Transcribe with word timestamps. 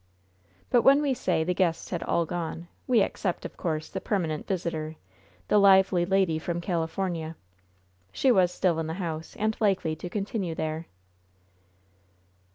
But 0.71 0.81
when 0.81 0.99
we 0.99 1.13
say 1.13 1.43
the 1.43 1.53
guests 1.53 1.91
had 1.91 2.01
all 2.01 2.25
gone, 2.25 2.67
we 2.87 3.01
except, 3.03 3.45
of 3.45 3.55
course, 3.55 3.87
the 3.87 4.01
permanent 4.01 4.47
visitor, 4.47 4.95
the 5.47 5.59
lively 5.59 6.07
lady 6.07 6.39
from 6.39 6.59
California. 6.59 7.35
She 8.11 8.31
was 8.31 8.51
still 8.51 8.79
in 8.79 8.87
the 8.87 8.95
house, 8.95 9.35
and 9.35 9.55
likely 9.61 9.95
to 9.97 10.09
continue 10.09 10.55
there. 10.55 10.87